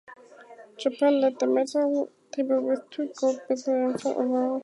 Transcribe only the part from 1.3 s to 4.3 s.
the medal table with two gold medals, and four